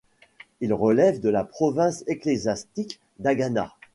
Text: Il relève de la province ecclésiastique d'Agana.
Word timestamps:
Il 0.61 0.73
relève 0.73 1.19
de 1.19 1.29
la 1.29 1.43
province 1.43 2.03
ecclésiastique 2.07 2.99
d'Agana. 3.19 3.71